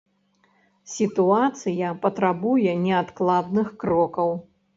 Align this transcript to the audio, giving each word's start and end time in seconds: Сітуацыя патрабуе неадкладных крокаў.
Сітуацыя 0.93 1.91
патрабуе 2.07 2.71
неадкладных 2.87 3.71
крокаў. 3.87 4.35